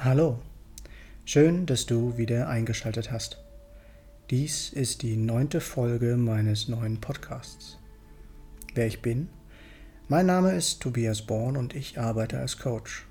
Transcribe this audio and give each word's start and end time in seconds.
Hallo, 0.00 0.38
schön, 1.24 1.66
dass 1.66 1.84
du 1.84 2.16
wieder 2.16 2.48
eingeschaltet 2.48 3.10
hast. 3.10 3.42
Dies 4.30 4.72
ist 4.72 5.02
die 5.02 5.16
neunte 5.16 5.60
Folge 5.60 6.16
meines 6.16 6.68
neuen 6.68 7.00
Podcasts. 7.00 7.78
Wer 8.76 8.86
ich 8.86 9.02
bin? 9.02 9.28
Mein 10.06 10.26
Name 10.26 10.52
ist 10.52 10.80
Tobias 10.80 11.22
Born 11.22 11.56
und 11.56 11.74
ich 11.74 11.98
arbeite 11.98 12.38
als 12.38 12.58
Coach. 12.58 13.08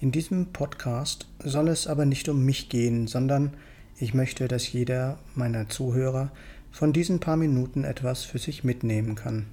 In 0.00 0.10
diesem 0.10 0.46
Podcast 0.46 1.28
soll 1.44 1.68
es 1.68 1.86
aber 1.86 2.06
nicht 2.06 2.28
um 2.28 2.44
mich 2.44 2.68
gehen, 2.68 3.06
sondern 3.06 3.54
ich 4.00 4.14
möchte, 4.14 4.48
dass 4.48 4.72
jeder 4.72 5.20
meiner 5.36 5.68
Zuhörer 5.68 6.32
von 6.72 6.92
diesen 6.92 7.20
paar 7.20 7.36
Minuten 7.36 7.84
etwas 7.84 8.24
für 8.24 8.38
sich 8.38 8.64
mitnehmen 8.64 9.14
kann. 9.14 9.46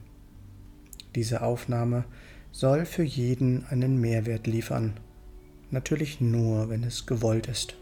Diese 1.13 1.43
Aufnahme 1.43 2.03
soll 2.51 2.87
für 2.87 3.03
jeden 3.03 3.63
einen 3.67 4.01
Mehrwert 4.01 4.47
liefern 4.47 4.95
Natürlich 5.75 6.21
nur, 6.21 6.69
wenn 6.69 6.85
es 6.85 7.05
gewollt 7.05 7.47
ist. 7.47 7.75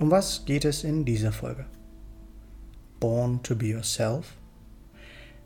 Um 0.00 0.10
was 0.10 0.46
geht 0.46 0.64
es 0.64 0.82
in 0.82 1.04
dieser 1.04 1.30
Folge? 1.30 1.66
Born 3.00 3.42
to 3.42 3.54
be 3.54 3.66
yourself? 3.66 4.32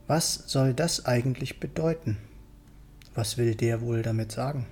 Was 0.07 0.45
soll 0.47 0.75
das 0.75 1.07
eigentlich 1.07 1.59
bedeuten? 1.59 2.19
Was 3.17 3.37
will 3.37 3.57
der 3.57 3.81
wohl 3.81 4.03
damit 4.03 4.31
sagen? 4.31 4.67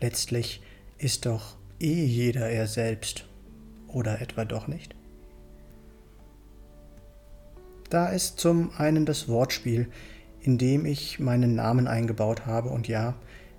Letztlich 0.00 0.62
ist 0.96 1.26
doch 1.26 1.56
eh 1.78 2.06
jeder 2.06 2.48
er 2.48 2.66
selbst, 2.66 3.26
oder 3.86 4.22
etwa 4.22 4.46
doch 4.46 4.66
nicht? 4.66 4.94
Da 7.90 8.06
ist 8.08 8.40
zum 8.40 8.70
einen 8.78 9.04
das 9.04 9.28
Wortspiel, 9.28 9.90
in 10.40 10.56
dem 10.56 10.86
ich 10.86 11.20
meinen 11.20 11.54
Namen 11.54 11.86
eingebaut 11.86 12.46
habe 12.46 12.70
und 12.70 12.88
ja, 12.88 13.14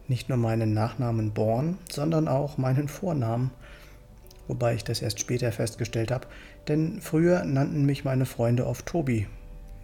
nicht 0.09 0.29
nur 0.29 0.37
meinen 0.37 0.73
Nachnamen 0.73 1.33
Born, 1.33 1.77
sondern 1.91 2.27
auch 2.27 2.57
meinen 2.57 2.87
Vornamen, 2.87 3.51
wobei 4.47 4.75
ich 4.75 4.83
das 4.83 5.01
erst 5.01 5.19
später 5.19 5.51
festgestellt 5.51 6.11
habe, 6.11 6.27
denn 6.67 6.99
früher 7.01 7.45
nannten 7.45 7.85
mich 7.85 8.03
meine 8.03 8.25
Freunde 8.25 8.65
oft 8.65 8.85
Tobi, 8.85 9.27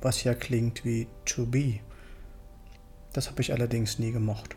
was 0.02 0.23
ja 0.23 0.33
klingt 0.33 0.83
wie 0.83 1.08
to 1.25 1.45
be. 1.45 1.80
Das 3.14 3.30
habe 3.30 3.41
ich 3.41 3.53
allerdings 3.53 3.99
nie 3.99 4.11
gemocht. 4.11 4.55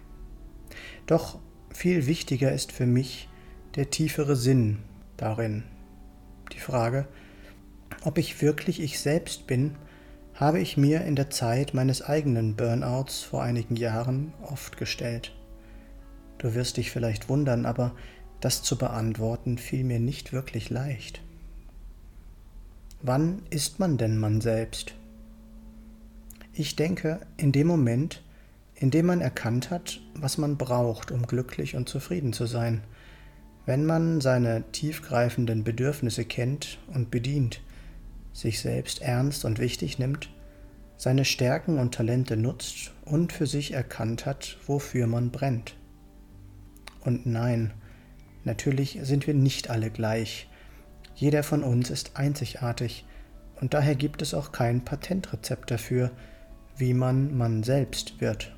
Doch 1.06 1.38
viel 1.72 2.06
wichtiger 2.06 2.52
ist 2.52 2.72
für 2.72 2.86
mich 2.86 3.28
der 3.76 3.90
tiefere 3.90 4.36
Sinn 4.36 4.78
darin. 5.16 5.64
Die 6.52 6.58
Frage, 6.58 7.06
ob 8.04 8.18
ich 8.18 8.42
wirklich 8.42 8.80
ich 8.80 8.98
selbst 8.98 9.46
bin, 9.46 9.76
habe 10.34 10.60
ich 10.60 10.76
mir 10.76 11.02
in 11.02 11.16
der 11.16 11.30
Zeit 11.30 11.74
meines 11.74 12.00
eigenen 12.00 12.56
Burnouts 12.56 13.22
vor 13.22 13.42
einigen 13.42 13.76
Jahren 13.76 14.32
oft 14.42 14.76
gestellt. 14.76 15.34
Du 16.38 16.54
wirst 16.54 16.76
dich 16.76 16.90
vielleicht 16.90 17.28
wundern, 17.28 17.66
aber 17.66 17.94
das 18.40 18.62
zu 18.62 18.78
beantworten 18.78 19.58
fiel 19.58 19.84
mir 19.84 19.98
nicht 19.98 20.32
wirklich 20.32 20.70
leicht. 20.70 21.20
Wann 23.02 23.42
ist 23.50 23.78
man 23.78 23.96
denn 23.96 24.18
man 24.18 24.40
selbst? 24.40 24.94
Ich 26.52 26.76
denke, 26.76 27.20
in 27.36 27.52
dem 27.52 27.66
Moment, 27.66 28.22
in 28.74 28.90
dem 28.90 29.06
man 29.06 29.20
erkannt 29.20 29.70
hat, 29.70 30.00
was 30.14 30.38
man 30.38 30.56
braucht, 30.56 31.10
um 31.10 31.26
glücklich 31.26 31.76
und 31.76 31.88
zufrieden 31.88 32.32
zu 32.32 32.46
sein, 32.46 32.82
wenn 33.66 33.84
man 33.84 34.20
seine 34.20 34.64
tiefgreifenden 34.72 35.62
Bedürfnisse 35.62 36.24
kennt 36.24 36.78
und 36.92 37.10
bedient, 37.10 37.60
sich 38.32 38.60
selbst 38.60 39.02
ernst 39.02 39.44
und 39.44 39.58
wichtig 39.58 39.98
nimmt, 39.98 40.30
seine 40.96 41.24
Stärken 41.24 41.78
und 41.78 41.94
Talente 41.94 42.36
nutzt 42.36 42.92
und 43.04 43.32
für 43.32 43.46
sich 43.46 43.72
erkannt 43.72 44.26
hat, 44.26 44.56
wofür 44.66 45.06
man 45.06 45.30
brennt. 45.30 45.76
Und 47.08 47.24
nein, 47.24 47.72
natürlich 48.44 48.98
sind 49.00 49.26
wir 49.26 49.32
nicht 49.32 49.70
alle 49.70 49.88
gleich. 49.88 50.46
Jeder 51.14 51.42
von 51.42 51.62
uns 51.62 51.88
ist 51.88 52.18
einzigartig 52.18 53.06
und 53.62 53.72
daher 53.72 53.94
gibt 53.94 54.20
es 54.20 54.34
auch 54.34 54.52
kein 54.52 54.84
Patentrezept 54.84 55.70
dafür, 55.70 56.10
wie 56.76 56.92
man 56.92 57.34
man 57.34 57.62
selbst 57.62 58.20
wird. 58.20 58.54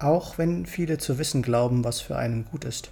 Auch 0.00 0.38
wenn 0.38 0.66
viele 0.66 0.98
zu 0.98 1.16
wissen 1.18 1.40
glauben, 1.40 1.84
was 1.84 2.00
für 2.00 2.16
einen 2.16 2.46
gut 2.46 2.64
ist. 2.64 2.90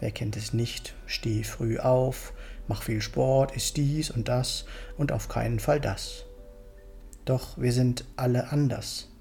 Wer 0.00 0.10
kennt 0.10 0.36
es 0.36 0.52
nicht? 0.52 0.96
Steh 1.06 1.44
früh 1.44 1.78
auf, 1.78 2.32
mach 2.66 2.82
viel 2.82 3.00
Sport, 3.00 3.54
isst 3.54 3.76
dies 3.76 4.10
und 4.10 4.26
das 4.26 4.64
und 4.98 5.12
auf 5.12 5.28
keinen 5.28 5.60
Fall 5.60 5.80
das. 5.80 6.24
Doch 7.24 7.56
wir 7.56 7.72
sind 7.72 8.04
alle 8.16 8.50
anders. 8.50 9.12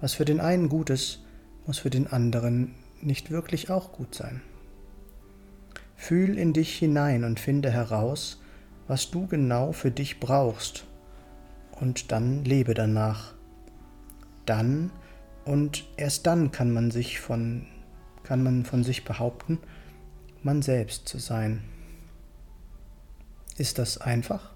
Was 0.00 0.14
für 0.14 0.24
den 0.24 0.40
einen 0.40 0.70
gut 0.70 0.88
ist, 0.88 1.22
muss 1.66 1.76
für 1.76 1.90
den 1.90 2.06
anderen 2.06 2.74
nicht 3.02 3.30
wirklich 3.30 3.70
auch 3.70 3.92
gut 3.92 4.14
sein? 4.14 4.40
Fühl 5.96 6.38
in 6.38 6.52
dich 6.52 6.76
hinein 6.78 7.24
und 7.24 7.40
finde 7.40 7.70
heraus, 7.70 8.40
was 8.86 9.10
du 9.10 9.26
genau 9.26 9.72
für 9.72 9.90
dich 9.90 10.20
brauchst, 10.20 10.84
und 11.80 12.12
dann 12.12 12.44
lebe 12.44 12.74
danach. 12.74 13.34
Dann 14.46 14.90
und 15.44 15.84
erst 15.96 16.26
dann 16.26 16.50
kann 16.50 16.72
man 16.72 16.90
sich 16.90 17.20
von 17.20 17.66
kann 18.24 18.42
man 18.42 18.66
von 18.66 18.84
sich 18.84 19.04
behaupten, 19.04 19.58
man 20.42 20.60
selbst 20.60 21.08
zu 21.08 21.18
sein. 21.18 21.62
Ist 23.56 23.78
das 23.78 23.98
einfach? 23.98 24.52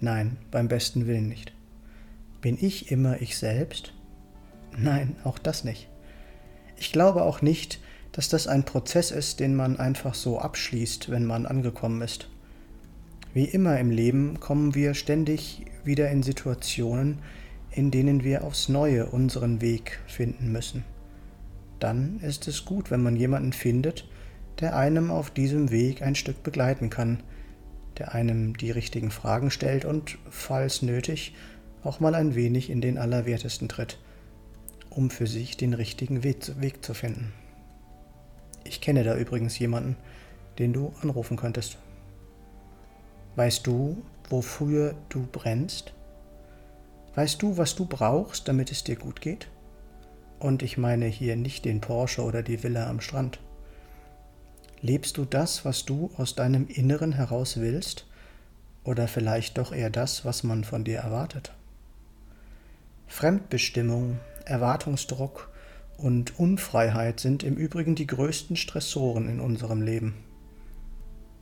Nein, 0.00 0.36
beim 0.52 0.68
besten 0.68 1.08
Willen 1.08 1.28
nicht. 1.28 1.52
Bin 2.40 2.56
ich 2.60 2.92
immer 2.92 3.20
ich 3.20 3.36
selbst? 3.36 3.92
Nein, 4.76 5.16
auch 5.24 5.40
das 5.40 5.64
nicht. 5.64 5.88
Ich 6.78 6.92
glaube 6.92 7.22
auch 7.22 7.42
nicht, 7.42 7.80
dass 8.12 8.28
das 8.28 8.46
ein 8.46 8.64
Prozess 8.64 9.10
ist, 9.10 9.40
den 9.40 9.54
man 9.54 9.78
einfach 9.78 10.14
so 10.14 10.38
abschließt, 10.38 11.10
wenn 11.10 11.24
man 11.24 11.44
angekommen 11.44 12.02
ist. 12.02 12.28
Wie 13.34 13.44
immer 13.44 13.78
im 13.78 13.90
Leben 13.90 14.40
kommen 14.40 14.74
wir 14.74 14.94
ständig 14.94 15.66
wieder 15.84 16.08
in 16.10 16.22
Situationen, 16.22 17.18
in 17.70 17.90
denen 17.90 18.24
wir 18.24 18.44
aufs 18.44 18.68
Neue 18.68 19.06
unseren 19.06 19.60
Weg 19.60 19.98
finden 20.06 20.52
müssen. 20.52 20.84
Dann 21.80 22.20
ist 22.20 22.48
es 22.48 22.64
gut, 22.64 22.90
wenn 22.90 23.02
man 23.02 23.16
jemanden 23.16 23.52
findet, 23.52 24.08
der 24.60 24.76
einem 24.76 25.10
auf 25.10 25.30
diesem 25.30 25.70
Weg 25.70 26.02
ein 26.02 26.14
Stück 26.14 26.42
begleiten 26.42 26.90
kann, 26.90 27.22
der 27.98 28.14
einem 28.14 28.56
die 28.56 28.70
richtigen 28.70 29.10
Fragen 29.10 29.50
stellt 29.50 29.84
und, 29.84 30.18
falls 30.30 30.82
nötig, 30.82 31.34
auch 31.82 32.00
mal 32.00 32.14
ein 32.14 32.34
wenig 32.34 32.70
in 32.70 32.80
den 32.80 32.98
Allerwertesten 32.98 33.68
tritt 33.68 33.98
um 34.98 35.10
für 35.10 35.28
sich 35.28 35.56
den 35.56 35.74
richtigen 35.74 36.24
Weg 36.24 36.84
zu 36.84 36.92
finden. 36.92 37.32
Ich 38.64 38.80
kenne 38.80 39.04
da 39.04 39.16
übrigens 39.16 39.56
jemanden, 39.56 39.94
den 40.58 40.72
du 40.72 40.92
anrufen 41.00 41.36
könntest. 41.36 41.78
Weißt 43.36 43.64
du, 43.64 44.02
wofür 44.28 44.96
du 45.08 45.24
brennst? 45.30 45.92
Weißt 47.14 47.40
du, 47.40 47.56
was 47.56 47.76
du 47.76 47.86
brauchst, 47.86 48.48
damit 48.48 48.72
es 48.72 48.82
dir 48.82 48.96
gut 48.96 49.20
geht? 49.20 49.46
Und 50.40 50.64
ich 50.64 50.78
meine 50.78 51.06
hier 51.06 51.36
nicht 51.36 51.64
den 51.64 51.80
Porsche 51.80 52.24
oder 52.24 52.42
die 52.42 52.64
Villa 52.64 52.90
am 52.90 53.00
Strand. 53.00 53.38
Lebst 54.80 55.16
du 55.16 55.24
das, 55.24 55.64
was 55.64 55.84
du 55.84 56.10
aus 56.16 56.34
deinem 56.34 56.66
Inneren 56.66 57.12
heraus 57.12 57.58
willst? 57.60 58.04
Oder 58.82 59.06
vielleicht 59.06 59.58
doch 59.58 59.70
eher 59.70 59.90
das, 59.90 60.24
was 60.24 60.42
man 60.42 60.64
von 60.64 60.82
dir 60.82 60.98
erwartet? 60.98 61.52
Fremdbestimmung 63.06 64.18
Erwartungsdruck 64.48 65.50
und 65.96 66.38
Unfreiheit 66.38 67.20
sind 67.20 67.42
im 67.42 67.56
Übrigen 67.56 67.94
die 67.94 68.06
größten 68.06 68.56
Stressoren 68.56 69.28
in 69.28 69.40
unserem 69.40 69.82
Leben. 69.82 70.14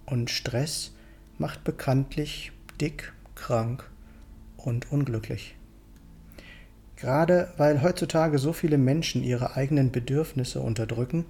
Und 0.06 0.30
Stress 0.30 0.94
macht 1.38 1.64
bekanntlich 1.64 2.52
dick, 2.80 3.12
krank 3.34 3.90
und 4.56 4.90
unglücklich. 4.90 5.54
Gerade 6.96 7.52
weil 7.58 7.82
heutzutage 7.82 8.38
so 8.38 8.52
viele 8.52 8.78
Menschen 8.78 9.22
ihre 9.22 9.54
eigenen 9.54 9.92
Bedürfnisse 9.92 10.60
unterdrücken, 10.60 11.26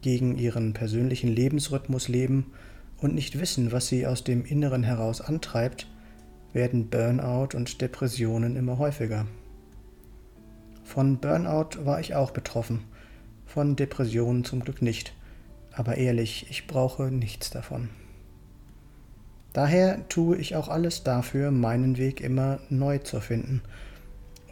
gegen 0.00 0.38
ihren 0.38 0.74
persönlichen 0.74 1.28
Lebensrhythmus 1.28 2.08
leben 2.08 2.52
und 3.00 3.14
nicht 3.14 3.40
wissen, 3.40 3.72
was 3.72 3.88
sie 3.88 4.06
aus 4.06 4.22
dem 4.22 4.44
Inneren 4.44 4.84
heraus 4.84 5.20
antreibt, 5.20 5.88
werden 6.52 6.88
Burnout 6.90 7.56
und 7.56 7.80
Depressionen 7.80 8.54
immer 8.54 8.78
häufiger. 8.78 9.26
Von 10.94 11.18
Burnout 11.18 11.84
war 11.84 11.98
ich 11.98 12.14
auch 12.14 12.30
betroffen, 12.30 12.84
von 13.46 13.74
Depressionen 13.74 14.44
zum 14.44 14.60
Glück 14.60 14.80
nicht, 14.80 15.12
aber 15.72 15.96
ehrlich, 15.96 16.46
ich 16.50 16.68
brauche 16.68 17.10
nichts 17.10 17.50
davon. 17.50 17.88
Daher 19.52 20.08
tue 20.08 20.36
ich 20.36 20.54
auch 20.54 20.68
alles 20.68 21.02
dafür, 21.02 21.50
meinen 21.50 21.98
Weg 21.98 22.20
immer 22.20 22.60
neu 22.68 22.98
zu 22.98 23.20
finden. 23.20 23.60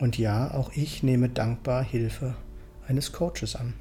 Und 0.01 0.19
ja, 0.19 0.53
auch 0.53 0.73
ich 0.73 1.05
nehme 1.05 1.29
dankbar 1.29 1.85
Hilfe 1.85 2.35
eines 2.89 3.13
Coaches 3.13 3.55
an. 3.55 3.75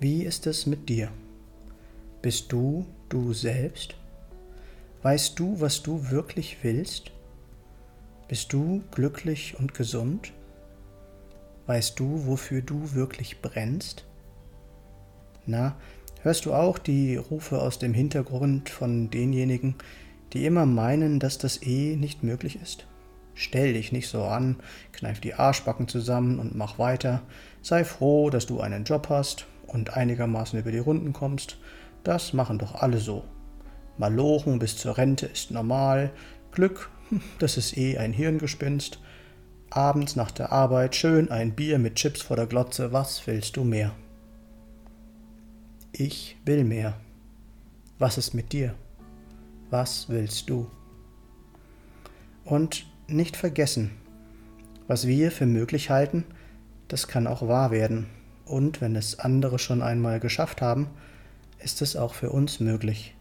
Wie 0.00 0.22
ist 0.22 0.46
es 0.46 0.64
mit 0.64 0.88
dir? 0.88 1.10
Bist 2.22 2.50
du 2.50 2.86
du 3.10 3.34
selbst? 3.34 3.96
Weißt 5.02 5.38
du, 5.38 5.60
was 5.60 5.82
du 5.82 6.10
wirklich 6.10 6.56
willst? 6.62 7.12
Bist 8.28 8.50
du 8.54 8.82
glücklich 8.92 9.56
und 9.58 9.74
gesund? 9.74 10.32
Weißt 11.66 11.98
du, 11.98 12.26
wofür 12.26 12.60
du 12.60 12.94
wirklich 12.94 13.40
brennst? 13.40 14.04
Na, 15.46 15.76
hörst 16.22 16.46
du 16.46 16.52
auch 16.52 16.78
die 16.78 17.16
Rufe 17.16 17.60
aus 17.60 17.78
dem 17.78 17.94
Hintergrund 17.94 18.68
von 18.68 19.10
denjenigen, 19.10 19.74
die 20.32 20.44
immer 20.44 20.66
meinen, 20.66 21.20
dass 21.20 21.38
das 21.38 21.62
eh 21.62 21.96
nicht 21.96 22.22
möglich 22.22 22.58
ist? 22.60 22.86
Stell 23.34 23.72
dich 23.72 23.92
nicht 23.92 24.08
so 24.08 24.24
an, 24.24 24.56
kneif 24.92 25.20
die 25.20 25.34
Arschbacken 25.34 25.88
zusammen 25.88 26.38
und 26.38 26.54
mach 26.54 26.78
weiter. 26.78 27.22
Sei 27.62 27.84
froh, 27.84 28.30
dass 28.30 28.46
du 28.46 28.60
einen 28.60 28.84
Job 28.84 29.08
hast 29.08 29.46
und 29.66 29.96
einigermaßen 29.96 30.58
über 30.58 30.70
die 30.70 30.78
Runden 30.78 31.12
kommst. 31.12 31.58
Das 32.04 32.32
machen 32.32 32.58
doch 32.58 32.76
alle 32.76 32.98
so. 32.98 33.24
Malochen 33.96 34.58
bis 34.58 34.76
zur 34.76 34.98
Rente 34.98 35.26
ist 35.26 35.50
normal. 35.50 36.10
Glück, 36.52 36.90
das 37.38 37.56
ist 37.56 37.76
eh 37.76 37.98
ein 37.98 38.12
Hirngespinst. 38.12 39.00
Abends 39.74 40.14
nach 40.14 40.30
der 40.30 40.52
Arbeit 40.52 40.94
schön 40.94 41.32
ein 41.32 41.56
Bier 41.56 41.80
mit 41.80 41.96
Chips 41.96 42.22
vor 42.22 42.36
der 42.36 42.46
Glotze. 42.46 42.92
Was 42.92 43.26
willst 43.26 43.56
du 43.56 43.64
mehr? 43.64 43.90
Ich 45.90 46.36
will 46.44 46.62
mehr. 46.62 46.94
Was 47.98 48.16
ist 48.16 48.34
mit 48.34 48.52
dir? 48.52 48.76
Was 49.70 50.08
willst 50.08 50.48
du? 50.48 50.70
Und 52.44 52.86
nicht 53.08 53.36
vergessen, 53.36 53.90
was 54.86 55.08
wir 55.08 55.32
für 55.32 55.46
möglich 55.46 55.90
halten, 55.90 56.22
das 56.86 57.08
kann 57.08 57.26
auch 57.26 57.48
wahr 57.48 57.72
werden. 57.72 58.06
Und 58.44 58.80
wenn 58.80 58.94
es 58.94 59.18
andere 59.18 59.58
schon 59.58 59.82
einmal 59.82 60.20
geschafft 60.20 60.62
haben, 60.62 60.88
ist 61.58 61.82
es 61.82 61.96
auch 61.96 62.14
für 62.14 62.30
uns 62.30 62.60
möglich. 62.60 63.16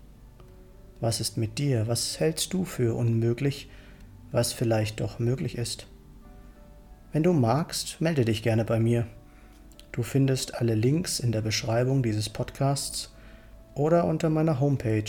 Was 1.00 1.20
ist 1.20 1.36
mit 1.36 1.58
dir? 1.58 1.88
Was 1.88 2.20
hältst 2.20 2.54
du 2.54 2.64
für 2.64 2.94
unmöglich, 2.94 3.72
was 4.32 4.54
vielleicht 4.54 5.00
doch 5.00 5.18
möglich 5.18 5.58
ist? 5.58 5.88
Wenn 7.14 7.24
du 7.24 7.32
magst, 7.32 8.02
melde 8.02 8.26
dich 8.26 8.42
gerne 8.42 8.66
bei 8.66 8.80
mir. 8.80 9.06
Du 9.92 10.02
findest 10.02 10.56
alle 10.56 10.74
Links 10.74 11.20
in 11.20 11.32
der 11.32 11.42
Beschreibung 11.42 12.02
dieses 12.02 12.28
Podcasts 12.28 13.14
oder 13.76 14.06
unter 14.06 14.32
meiner 14.32 14.60
Homepage 14.60 15.04